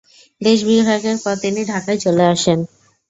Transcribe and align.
দেশবিভাগের 0.41 1.17
পর 1.23 1.35
তিনি 1.43 1.61
ঢাকায় 1.71 1.99
চলে 2.05 2.23
আসেন। 2.33 2.59